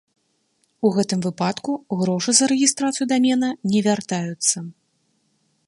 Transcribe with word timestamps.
У 0.87 0.89
гэтым 0.95 1.19
выпадку 1.25 1.71
грошы 1.99 2.31
за 2.39 2.45
рэгістрацыю 2.53 3.05
дамена 3.13 3.49
не 3.75 3.79
вяртаюцца. 3.89 4.57